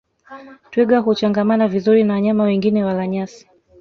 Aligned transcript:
Twiga 0.69 0.99
huchangamana 0.99 1.67
vizuri 1.67 2.03
na 2.03 2.13
wanyama 2.13 2.43
wengine 2.43 2.83
wala 2.83 3.07
nyasi 3.07 3.47